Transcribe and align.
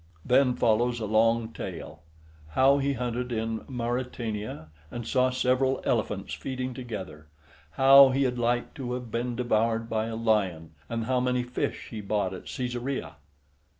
Then 0.25 0.55
follows 0.55 0.99
a 0.99 1.05
long 1.05 1.53
tale, 1.53 2.01
"how 2.57 2.79
he 2.79 2.93
hunted 2.93 3.31
in 3.31 3.63
Mauritania, 3.67 4.69
and 4.89 5.05
saw 5.05 5.29
several 5.29 5.79
elephants 5.83 6.33
feeding 6.33 6.73
together; 6.73 7.27
how 7.73 8.09
he 8.09 8.23
had 8.23 8.39
like 8.39 8.73
to 8.73 8.93
have 8.93 9.11
been 9.11 9.35
devoured 9.35 9.91
by 9.91 10.07
a 10.07 10.15
lion; 10.15 10.71
and 10.89 11.03
how 11.03 11.19
many 11.19 11.43
fish 11.43 11.89
he 11.91 12.01
bought 12.01 12.33
at 12.33 12.47
Caesarea." 12.47 13.17